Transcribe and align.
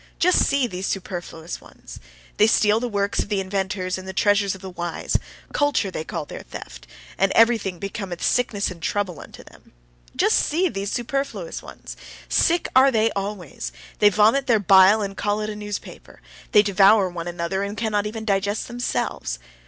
Just 0.17 0.39
see 0.43 0.65
these 0.65 0.87
superfluous 0.87 1.61
ones! 1.61 1.99
They 2.37 2.47
steal 2.47 2.79
the 2.79 2.87
works 2.89 3.19
of 3.19 3.29
the 3.29 3.39
inventors 3.39 3.99
and 3.99 4.07
the 4.07 4.13
treasures 4.13 4.55
of 4.55 4.61
the 4.61 4.67
wise. 4.71 5.15
Culture, 5.53 5.91
they 5.91 6.03
call 6.03 6.25
their 6.25 6.41
theft 6.41 6.87
and 7.19 7.31
everything 7.33 7.77
becometh 7.77 8.23
sickness 8.23 8.71
and 8.71 8.81
trouble 8.81 9.19
unto 9.19 9.43
them! 9.43 9.73
Just 10.15 10.39
see 10.39 10.69
these 10.69 10.91
superfluous 10.91 11.61
ones! 11.61 11.95
Sick 12.27 12.67
are 12.75 12.89
they 12.89 13.11
always; 13.11 13.71
they 13.99 14.09
vomit 14.09 14.47
their 14.47 14.57
bile 14.57 15.03
and 15.03 15.15
call 15.15 15.39
it 15.39 15.51
a 15.51 15.55
newspaper. 15.55 16.19
They 16.51 16.63
devour 16.63 17.07
one 17.07 17.27
another, 17.27 17.61
and 17.61 17.77
cannot 17.77 18.07
even 18.07 18.25
digest 18.25 18.67
themselves. 18.67 19.37